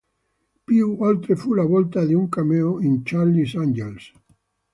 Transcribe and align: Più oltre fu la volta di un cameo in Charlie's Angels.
Più 0.69 0.95
oltre 0.99 1.35
fu 1.35 1.53
la 1.53 1.61
volta 1.63 2.03
di 2.05 2.15
un 2.15 2.27
cameo 2.27 2.79
in 2.81 3.03
Charlie's 3.03 3.53
Angels. 3.53 4.11